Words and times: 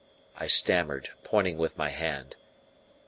I 0.35 0.47
stammered, 0.47 1.11
pointing 1.23 1.59
with 1.59 1.77
my 1.77 1.89
hand. 1.89 2.35